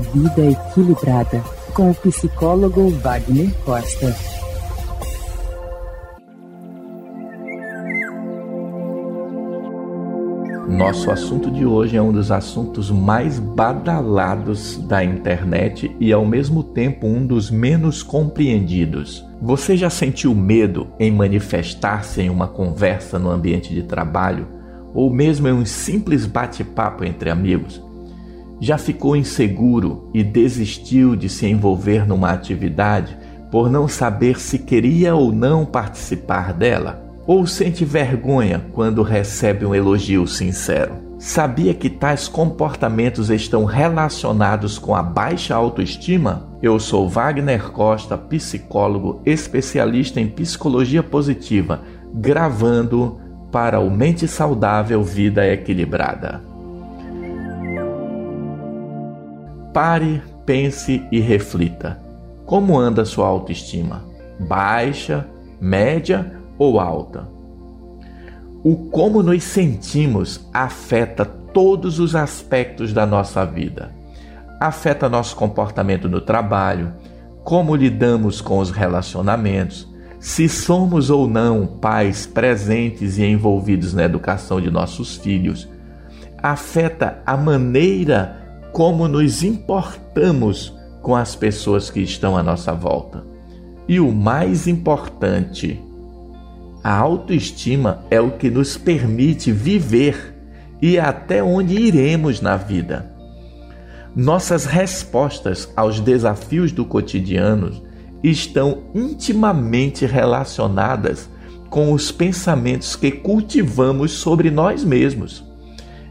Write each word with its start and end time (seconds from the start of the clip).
vida 0.00 0.50
equilibrada, 0.50 1.42
com 1.72 1.90
o 1.90 1.94
psicólogo 1.94 2.90
Wagner 2.90 3.52
Costa. 3.64 4.14
Nosso 10.68 11.10
assunto 11.10 11.50
de 11.50 11.64
hoje 11.64 11.96
é 11.96 12.02
um 12.02 12.10
dos 12.10 12.32
assuntos 12.32 12.90
mais 12.90 13.38
badalados 13.38 14.76
da 14.76 15.04
internet 15.04 15.94
e 16.00 16.12
ao 16.12 16.26
mesmo 16.26 16.64
tempo 16.64 17.06
um 17.06 17.24
dos 17.24 17.50
menos 17.50 18.02
compreendidos. 18.02 19.24
Você 19.40 19.76
já 19.76 19.88
sentiu 19.88 20.34
medo 20.34 20.88
em 20.98 21.12
manifestar-se 21.12 22.22
em 22.22 22.28
uma 22.28 22.48
conversa 22.48 23.18
no 23.18 23.30
ambiente 23.30 23.72
de 23.72 23.84
trabalho 23.84 24.48
ou 24.92 25.12
mesmo 25.12 25.46
em 25.46 25.52
um 25.52 25.64
simples 25.64 26.26
bate-papo 26.26 27.04
entre 27.04 27.30
amigos? 27.30 27.80
Já 28.60 28.78
ficou 28.78 29.16
inseguro 29.16 30.10
e 30.14 30.22
desistiu 30.22 31.16
de 31.16 31.28
se 31.28 31.46
envolver 31.46 32.06
numa 32.06 32.30
atividade 32.30 33.16
por 33.50 33.70
não 33.70 33.86
saber 33.86 34.40
se 34.40 34.58
queria 34.58 35.14
ou 35.14 35.32
não 35.32 35.64
participar 35.64 36.52
dela? 36.52 37.04
Ou 37.26 37.46
sente 37.46 37.84
vergonha 37.84 38.64
quando 38.72 39.02
recebe 39.02 39.64
um 39.64 39.74
elogio 39.74 40.26
sincero? 40.26 41.04
Sabia 41.18 41.72
que 41.72 41.88
tais 41.88 42.28
comportamentos 42.28 43.30
estão 43.30 43.64
relacionados 43.64 44.78
com 44.78 44.94
a 44.94 45.02
baixa 45.02 45.54
autoestima? 45.54 46.48
Eu 46.60 46.78
sou 46.78 47.08
Wagner 47.08 47.70
Costa, 47.70 48.18
psicólogo 48.18 49.22
especialista 49.24 50.20
em 50.20 50.26
psicologia 50.26 51.02
positiva, 51.02 51.80
gravando 52.12 53.18
para 53.50 53.80
o 53.80 53.90
Mente 53.90 54.28
Saudável 54.28 55.02
Vida 55.02 55.46
Equilibrada. 55.46 56.53
Pare, 59.74 60.22
pense 60.46 61.04
e 61.10 61.18
reflita. 61.18 62.00
Como 62.46 62.78
anda 62.78 63.04
sua 63.04 63.26
autoestima? 63.26 64.04
Baixa, 64.38 65.26
média 65.60 66.38
ou 66.56 66.78
alta? 66.78 67.28
O 68.62 68.76
como 68.88 69.20
nos 69.20 69.42
sentimos 69.42 70.48
afeta 70.54 71.24
todos 71.24 71.98
os 71.98 72.14
aspectos 72.14 72.92
da 72.92 73.04
nossa 73.04 73.44
vida. 73.44 73.90
Afeta 74.60 75.08
nosso 75.08 75.34
comportamento 75.34 76.08
no 76.08 76.20
trabalho, 76.20 76.92
como 77.42 77.74
lidamos 77.74 78.40
com 78.40 78.60
os 78.60 78.70
relacionamentos, 78.70 79.92
se 80.20 80.48
somos 80.48 81.10
ou 81.10 81.26
não 81.26 81.66
pais 81.66 82.26
presentes 82.26 83.18
e 83.18 83.24
envolvidos 83.24 83.92
na 83.92 84.04
educação 84.04 84.60
de 84.60 84.70
nossos 84.70 85.16
filhos. 85.16 85.68
Afeta 86.40 87.20
a 87.26 87.36
maneira 87.36 88.43
como 88.74 89.06
nos 89.06 89.44
importamos 89.44 90.76
com 91.00 91.14
as 91.14 91.36
pessoas 91.36 91.90
que 91.90 92.00
estão 92.00 92.36
à 92.36 92.42
nossa 92.42 92.72
volta. 92.72 93.24
E 93.86 94.00
o 94.00 94.10
mais 94.10 94.66
importante, 94.66 95.80
a 96.82 96.92
autoestima 96.92 98.04
é 98.10 98.20
o 98.20 98.32
que 98.32 98.50
nos 98.50 98.76
permite 98.76 99.52
viver 99.52 100.34
e 100.82 100.98
até 100.98 101.40
onde 101.40 101.76
iremos 101.76 102.40
na 102.40 102.56
vida. 102.56 103.14
Nossas 104.14 104.64
respostas 104.64 105.72
aos 105.76 106.00
desafios 106.00 106.72
do 106.72 106.84
cotidiano 106.84 107.80
estão 108.24 108.86
intimamente 108.92 110.04
relacionadas 110.04 111.30
com 111.70 111.92
os 111.92 112.10
pensamentos 112.10 112.96
que 112.96 113.12
cultivamos 113.12 114.10
sobre 114.10 114.50
nós 114.50 114.82
mesmos. 114.82 115.44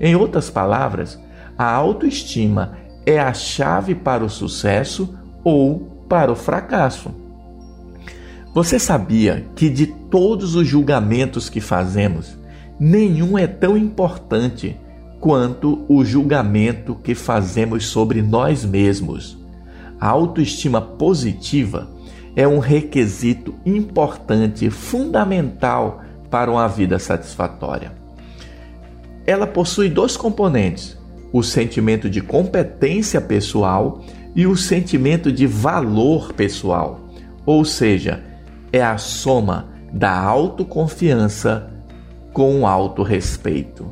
Em 0.00 0.16
outras 0.16 0.50
palavras, 0.50 1.20
a 1.58 1.68
autoestima 1.68 2.78
é 3.04 3.18
a 3.18 3.34
chave 3.34 3.94
para 3.94 4.24
o 4.24 4.30
sucesso 4.30 5.18
ou 5.42 6.04
para 6.08 6.30
o 6.30 6.36
fracasso. 6.36 7.10
Você 8.54 8.78
sabia 8.78 9.46
que 9.56 9.68
de 9.68 9.86
todos 9.86 10.54
os 10.54 10.66
julgamentos 10.66 11.48
que 11.48 11.60
fazemos, 11.60 12.38
nenhum 12.78 13.36
é 13.36 13.46
tão 13.46 13.76
importante 13.76 14.76
quanto 15.20 15.84
o 15.88 16.04
julgamento 16.04 16.94
que 16.94 17.14
fazemos 17.14 17.86
sobre 17.86 18.22
nós 18.22 18.64
mesmos? 18.64 19.36
A 20.00 20.08
autoestima 20.08 20.80
positiva 20.80 21.88
é 22.36 22.46
um 22.46 22.58
requisito 22.58 23.54
importante, 23.66 24.70
fundamental 24.70 26.02
para 26.30 26.50
uma 26.50 26.68
vida 26.68 26.98
satisfatória. 26.98 27.92
Ela 29.26 29.46
possui 29.46 29.88
dois 29.88 30.16
componentes: 30.16 30.97
o 31.32 31.42
sentimento 31.42 32.08
de 32.08 32.20
competência 32.20 33.20
pessoal 33.20 34.02
e 34.34 34.46
o 34.46 34.56
sentimento 34.56 35.32
de 35.32 35.46
valor 35.46 36.32
pessoal, 36.32 37.08
ou 37.44 37.64
seja, 37.64 38.22
é 38.72 38.82
a 38.82 38.98
soma 38.98 39.68
da 39.92 40.16
autoconfiança 40.16 41.70
com 42.32 42.60
o 42.60 42.66
autorrespeito. 42.66 43.90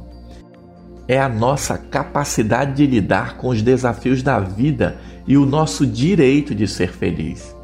É 1.08 1.20
a 1.20 1.28
nossa 1.28 1.78
capacidade 1.78 2.75
de 2.75 2.87
lidar 2.87 3.37
com 3.37 3.49
os 3.49 3.62
desafios 3.62 4.22
da 4.22 4.40
vida 4.40 4.96
e 5.26 5.37
o 5.37 5.46
nosso 5.46 5.87
direito 5.87 6.55
de 6.55 6.66
ser 6.66 6.93
feliz. 6.93 7.55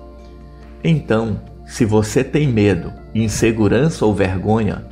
Então, 0.82 1.40
se 1.66 1.84
você 1.84 2.22
tem 2.22 2.48
medo, 2.48 2.92
insegurança 3.14 4.04
ou 4.04 4.14
vergonha, 4.14 4.86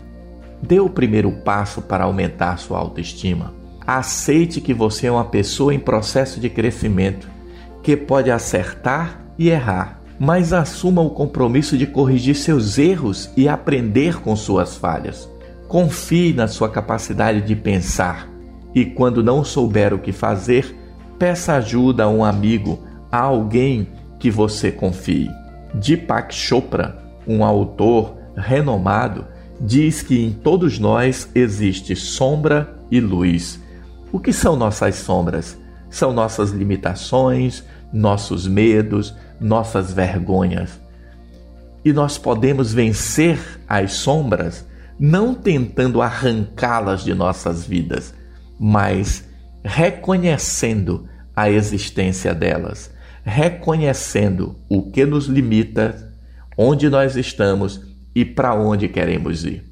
dê 0.63 0.81
o 0.81 0.89
primeiro 0.89 1.31
passo 1.43 1.83
para 1.83 2.05
aumentar 2.05 2.59
sua 2.59 2.79
autoestima. 2.79 3.60
Aceite 3.93 4.61
que 4.61 4.73
você 4.73 5.09
é 5.09 5.11
uma 5.11 5.25
pessoa 5.25 5.75
em 5.75 5.79
processo 5.81 6.39
de 6.39 6.49
crescimento, 6.49 7.29
que 7.83 7.97
pode 7.97 8.31
acertar 8.31 9.21
e 9.37 9.49
errar, 9.49 10.01
mas 10.17 10.53
assuma 10.53 11.03
o 11.03 11.11
compromisso 11.11 11.77
de 11.77 11.89
corrigir 11.89 12.37
seus 12.37 12.79
erros 12.79 13.33
e 13.37 13.49
aprender 13.49 14.21
com 14.21 14.37
suas 14.37 14.77
falhas. 14.77 15.29
Confie 15.67 16.33
na 16.33 16.47
sua 16.47 16.69
capacidade 16.69 17.41
de 17.41 17.57
pensar 17.57 18.29
e, 18.73 18.85
quando 18.85 19.25
não 19.25 19.43
souber 19.43 19.93
o 19.93 19.99
que 19.99 20.13
fazer, 20.13 20.73
peça 21.19 21.55
ajuda 21.55 22.05
a 22.05 22.09
um 22.09 22.25
amigo, 22.25 22.79
a 23.11 23.19
alguém 23.19 23.89
que 24.21 24.31
você 24.31 24.71
confie. 24.71 25.29
Deepak 25.75 26.33
Chopra, 26.33 26.97
um 27.27 27.45
autor 27.45 28.17
renomado, 28.37 29.27
diz 29.61 30.01
que 30.01 30.25
em 30.25 30.31
todos 30.31 30.79
nós 30.79 31.29
existe 31.35 31.97
sombra 31.97 32.79
e 32.89 33.01
luz. 33.01 33.59
O 34.13 34.19
que 34.19 34.33
são 34.33 34.57
nossas 34.57 34.97
sombras? 34.97 35.57
São 35.89 36.13
nossas 36.13 36.51
limitações, 36.51 37.65
nossos 37.93 38.47
medos, 38.47 39.15
nossas 39.41 39.93
vergonhas. 39.93 40.81
E 41.85 41.93
nós 41.93 42.19
podemos 42.19 42.73
vencer 42.73 43.39
as 43.69 43.93
sombras 43.93 44.67
não 44.99 45.33
tentando 45.35 46.03
arrancá-las 46.03 47.03
de 47.03 47.15
nossas 47.15 47.65
vidas, 47.65 48.13
mas 48.59 49.25
reconhecendo 49.65 51.09
a 51.35 51.51
existência 51.51 52.35
delas, 52.35 52.93
reconhecendo 53.25 54.57
o 54.69 54.91
que 54.91 55.07
nos 55.07 55.27
limita, 55.27 56.13
onde 56.57 56.91
nós 56.91 57.17
estamos 57.17 57.81
e 58.15 58.25
para 58.25 58.55
onde 58.55 58.89
queremos 58.89 59.45
ir. 59.45 59.65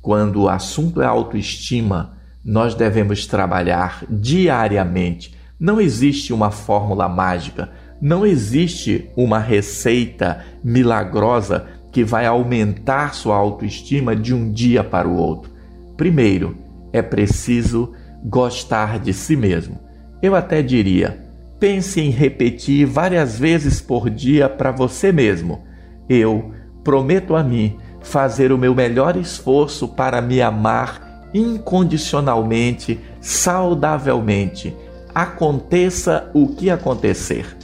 Quando 0.00 0.42
o 0.42 0.48
assunto 0.48 1.02
é 1.02 1.06
autoestima, 1.06 2.17
nós 2.48 2.74
devemos 2.74 3.26
trabalhar 3.26 4.02
diariamente. 4.08 5.36
Não 5.60 5.78
existe 5.78 6.32
uma 6.32 6.50
fórmula 6.50 7.06
mágica, 7.06 7.68
não 8.00 8.24
existe 8.24 9.10
uma 9.14 9.38
receita 9.38 10.42
milagrosa 10.64 11.66
que 11.92 12.02
vai 12.02 12.24
aumentar 12.24 13.12
sua 13.12 13.36
autoestima 13.36 14.16
de 14.16 14.34
um 14.34 14.50
dia 14.50 14.82
para 14.82 15.06
o 15.06 15.14
outro. 15.14 15.52
Primeiro, 15.94 16.56
é 16.90 17.02
preciso 17.02 17.92
gostar 18.24 18.98
de 18.98 19.12
si 19.12 19.36
mesmo. 19.36 19.78
Eu 20.22 20.34
até 20.34 20.62
diria, 20.62 21.22
pense 21.60 22.00
em 22.00 22.08
repetir 22.08 22.86
várias 22.86 23.38
vezes 23.38 23.78
por 23.78 24.08
dia 24.08 24.48
para 24.48 24.72
você 24.72 25.12
mesmo: 25.12 25.64
Eu 26.08 26.50
prometo 26.82 27.36
a 27.36 27.44
mim 27.44 27.76
fazer 28.00 28.52
o 28.52 28.58
meu 28.58 28.74
melhor 28.74 29.18
esforço 29.18 29.86
para 29.86 30.22
me 30.22 30.40
amar 30.40 31.07
incondicionalmente, 31.38 32.98
saudavelmente, 33.20 34.76
aconteça 35.14 36.30
o 36.34 36.48
que 36.48 36.70
acontecer. 36.70 37.56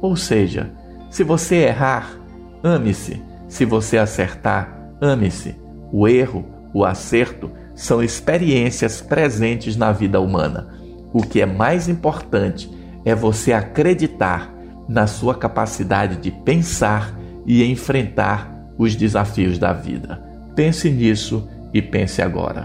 Ou 0.00 0.16
seja, 0.16 0.70
se 1.10 1.22
você 1.22 1.56
errar, 1.56 2.18
ame-se. 2.62 3.22
Se 3.48 3.64
você 3.64 3.98
acertar, 3.98 4.92
ame-se. 5.00 5.54
O 5.92 6.08
erro, 6.08 6.44
o 6.72 6.84
acerto 6.84 7.50
são 7.74 8.02
experiências 8.02 9.00
presentes 9.00 9.76
na 9.76 9.92
vida 9.92 10.20
humana. 10.20 10.68
O 11.12 11.22
que 11.22 11.40
é 11.40 11.46
mais 11.46 11.88
importante 11.88 12.70
é 13.04 13.14
você 13.14 13.52
acreditar 13.52 14.52
na 14.88 15.06
sua 15.06 15.34
capacidade 15.34 16.16
de 16.16 16.30
pensar 16.30 17.18
e 17.46 17.64
enfrentar 17.64 18.52
os 18.78 18.96
desafios 18.96 19.58
da 19.58 19.72
vida. 19.72 20.22
Pense 20.54 20.90
nisso 20.90 21.48
e 21.72 21.80
pense 21.80 22.20
agora. 22.22 22.64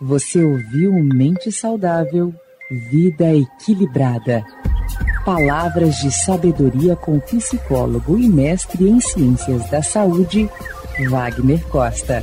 Você 0.00 0.44
ouviu 0.44 0.92
Mente 0.92 1.50
Saudável, 1.50 2.34
Vida 2.90 3.34
Equilibrada. 3.34 4.44
Palavras 5.24 5.96
de 5.96 6.10
sabedoria 6.10 6.94
com 6.94 7.18
psicólogo 7.18 8.18
e 8.18 8.28
mestre 8.28 8.90
em 8.90 9.00
ciências 9.00 9.70
da 9.70 9.82
saúde, 9.82 10.50
Wagner 11.08 11.66
Costa. 11.68 12.22